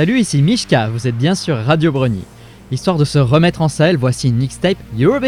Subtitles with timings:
[0.00, 2.24] Salut, ici Mishka, vous êtes bien sur Radio Brony.
[2.70, 5.20] Histoire de se remettre en selle, voici une mixtape You're.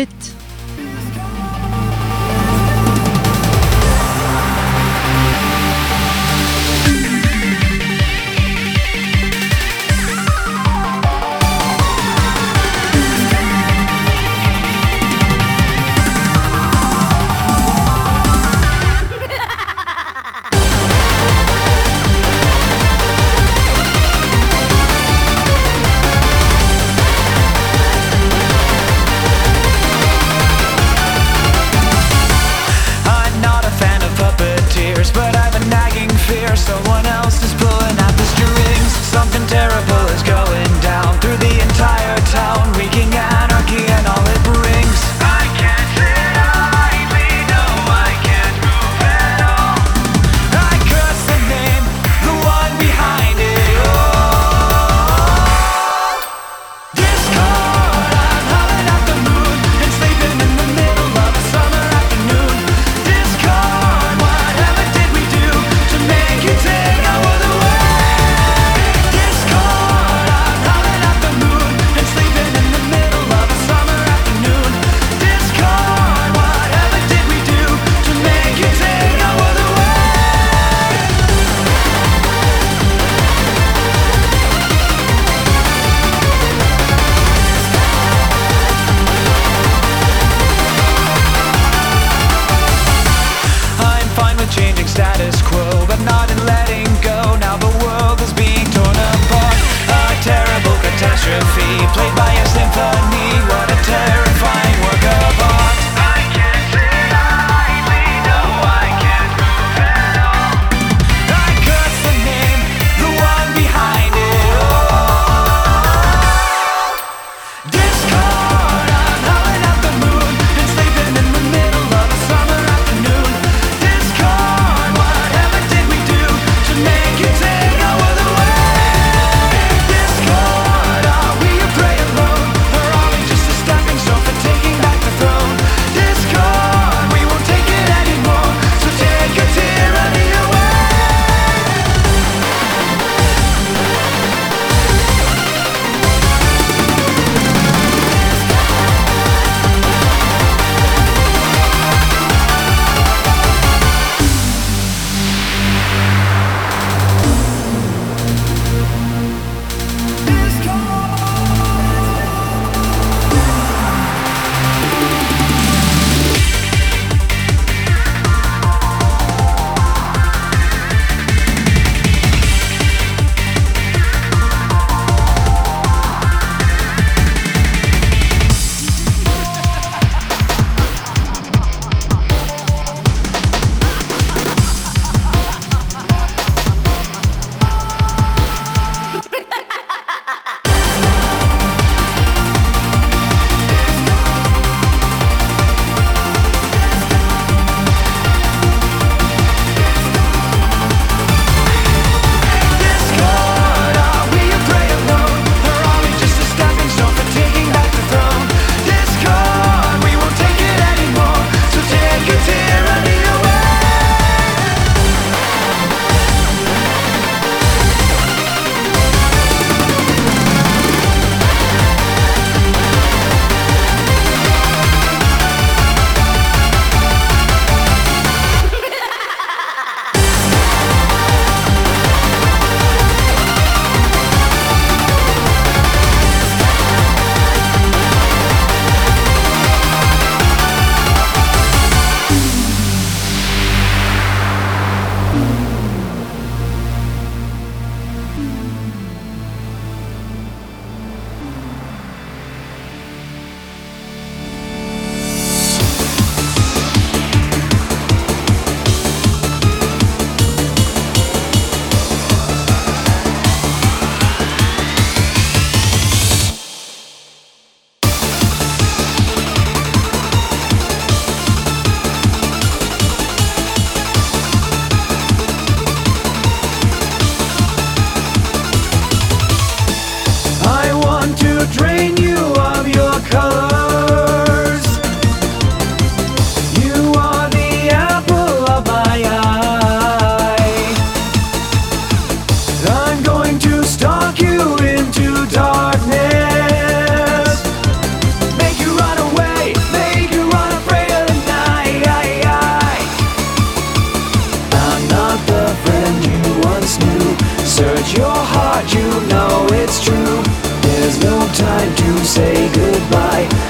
[312.24, 313.61] say goodbye.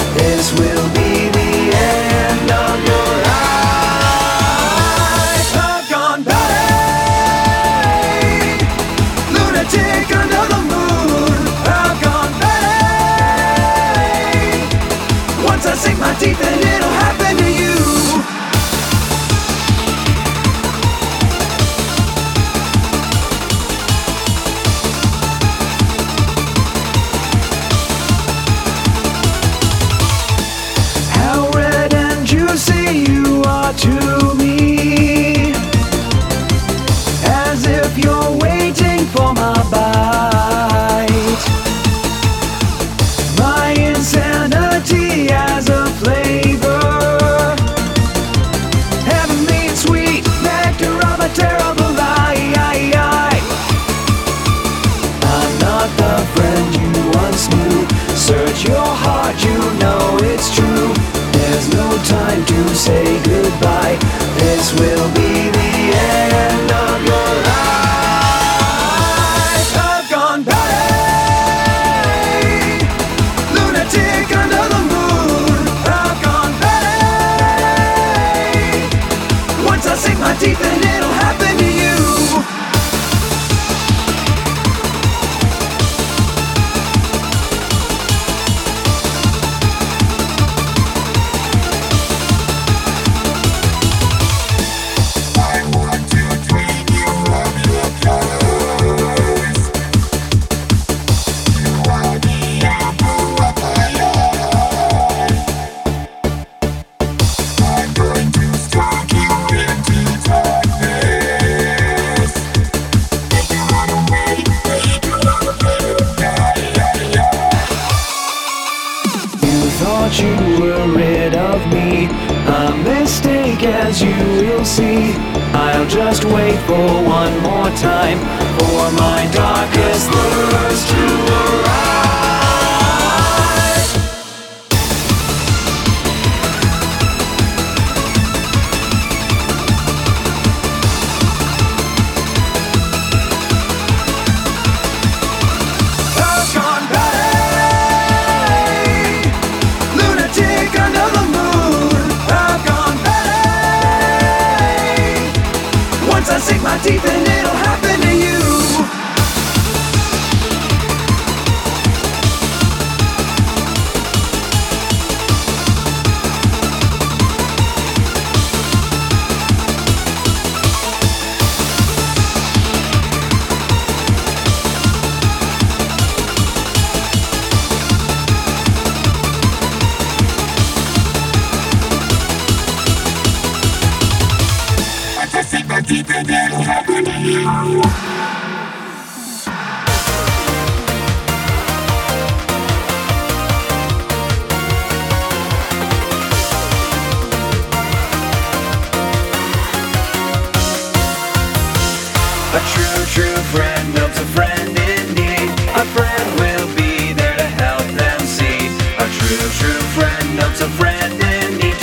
[58.73, 59.62] your heart you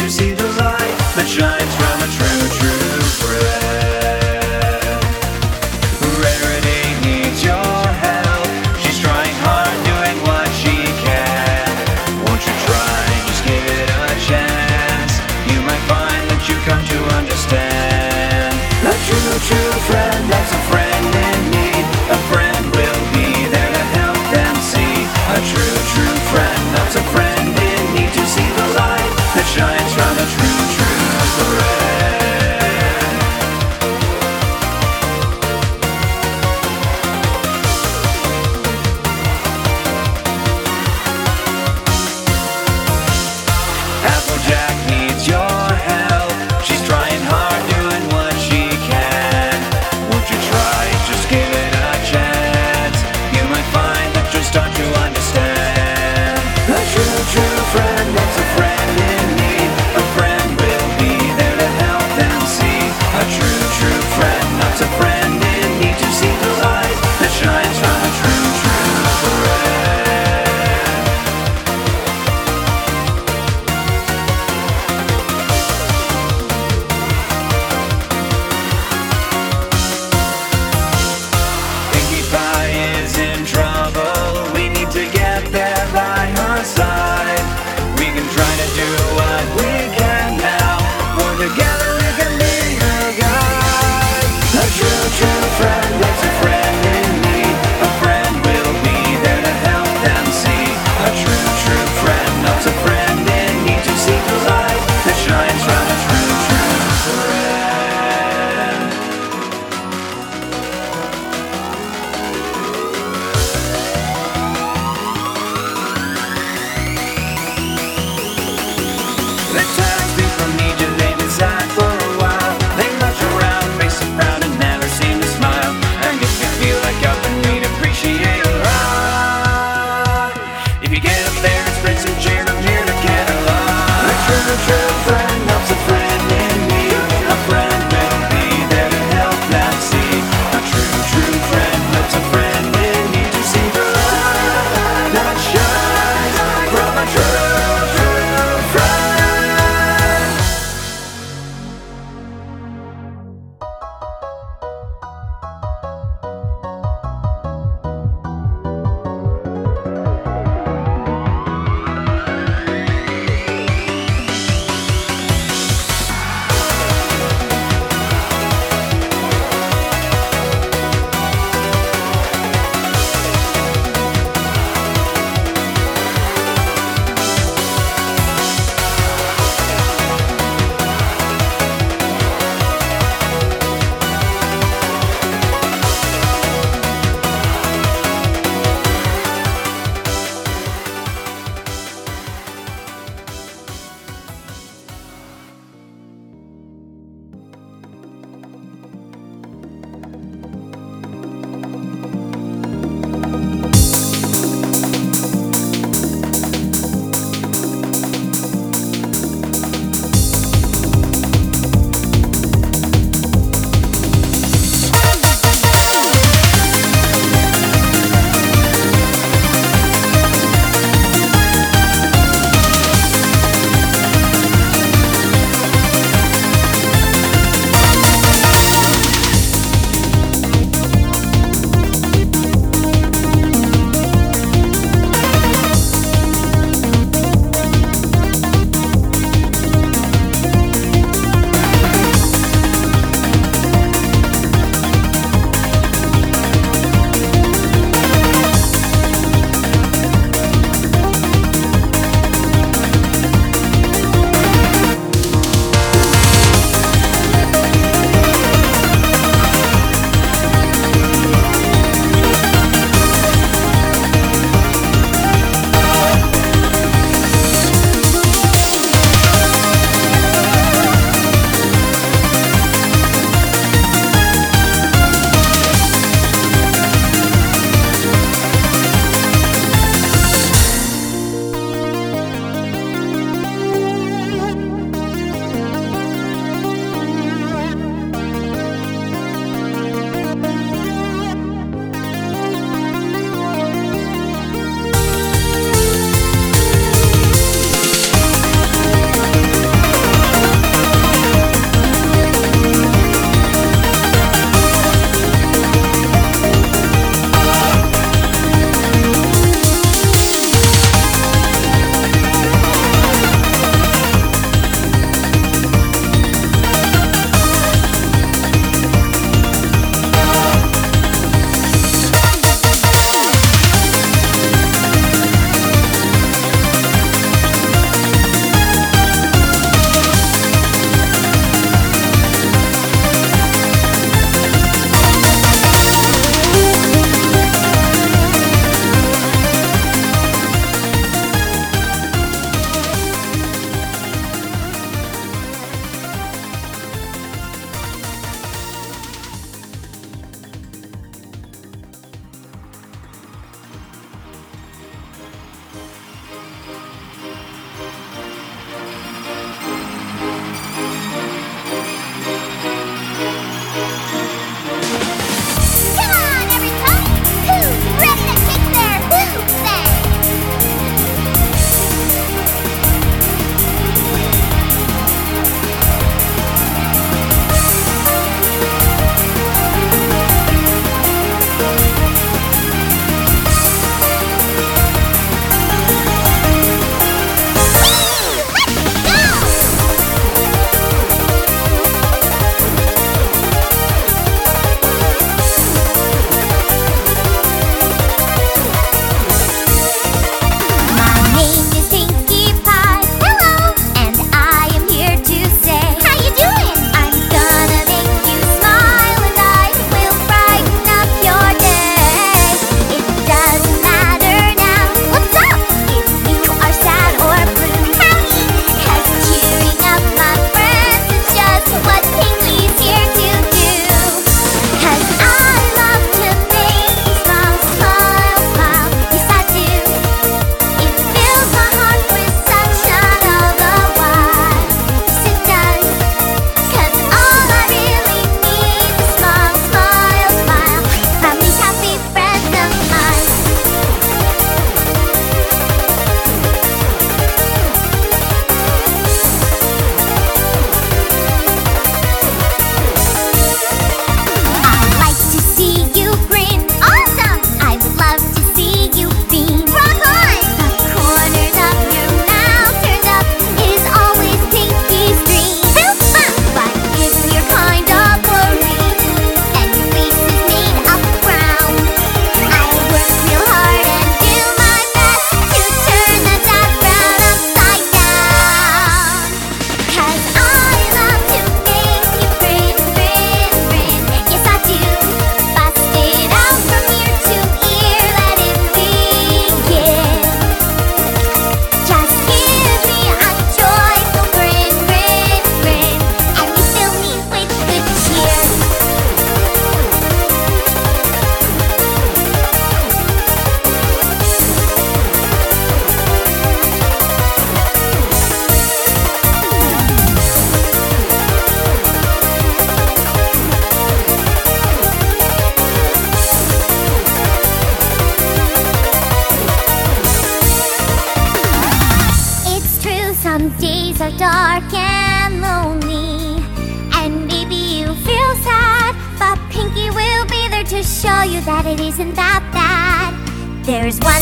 [0.10, 2.38] see the light that shines from a tree.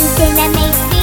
[0.07, 0.96] There's one thing that makes me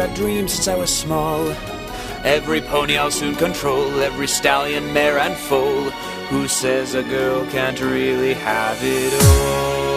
[0.00, 1.48] I dreamed since I was small.
[2.24, 5.90] Every pony I'll soon control, every stallion, mare, and foal.
[6.30, 9.87] Who says a girl can't really have it all?